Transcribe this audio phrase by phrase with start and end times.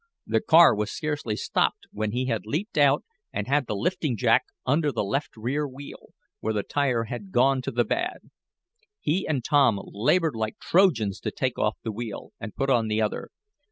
[0.25, 4.45] The car was scarcely stopped when he had leaped out, and had the lifting jack
[4.65, 6.07] under the left rear wheel,
[6.39, 8.31] where the tire had gone to the bad.
[8.99, 12.99] He and Tom labored like Trojans to take off the wheel, and put on the
[12.99, 13.29] other.